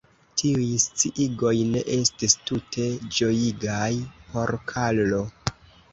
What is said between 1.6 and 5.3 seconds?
ne estis tute ĝojigaj por Karlo.